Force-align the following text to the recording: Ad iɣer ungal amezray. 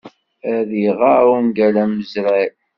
Ad 0.55 0.69
iɣer 0.87 1.23
ungal 1.35 1.75
amezray. 1.83 2.49